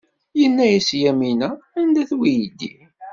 [0.39, 1.49] Yenna-as i Yamina
[1.79, 2.73] anda-t weydi.